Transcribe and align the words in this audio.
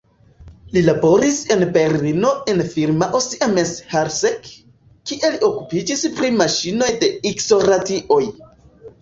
Li 0.75 0.81
laboris 0.85 1.35
en 1.55 1.65
Berlino 1.75 2.31
en 2.53 2.63
firmao 2.77 3.21
"Siemens–Halske", 3.25 4.33
kie 5.11 5.31
li 5.37 5.43
okupiĝis 5.51 6.03
pri 6.17 6.33
maŝinoj 6.41 6.91
de 7.07 7.13
ikso-radioj. 7.35 8.21